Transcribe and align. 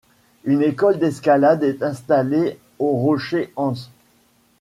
Une 0.45 0.63
école 0.63 0.97
d'escalade 0.97 1.63
est 1.63 1.83
installée 1.83 2.57
au 2.79 2.93
Rocher 2.95 3.53
Hans. 3.55 3.75